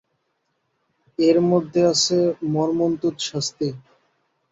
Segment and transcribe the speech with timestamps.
[1.19, 2.17] এর মধ্যে আছে
[2.53, 3.69] মর্মন্তুদ শাস্তি।